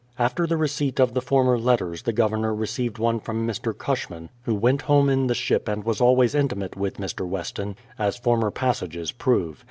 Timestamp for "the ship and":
5.27-5.83